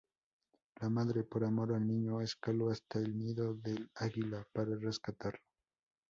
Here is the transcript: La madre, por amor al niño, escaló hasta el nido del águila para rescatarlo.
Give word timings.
La 0.79 0.89
madre, 0.89 1.23
por 1.23 1.43
amor 1.43 1.73
al 1.73 1.85
niño, 1.85 2.21
escaló 2.21 2.71
hasta 2.71 2.97
el 2.97 3.15
nido 3.19 3.53
del 3.53 3.91
águila 3.93 4.43
para 4.51 4.75
rescatarlo. 4.75 5.43